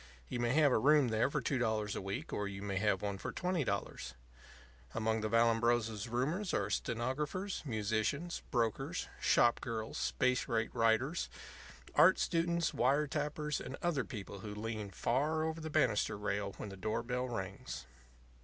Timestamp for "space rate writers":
9.99-11.29